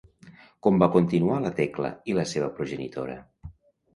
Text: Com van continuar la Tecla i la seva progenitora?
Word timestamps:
Com 0.67 0.79
van 0.83 0.93
continuar 0.95 1.35
la 1.43 1.51
Tecla 1.59 1.91
i 2.13 2.17
la 2.21 2.25
seva 2.31 2.47
progenitora? 2.61 3.21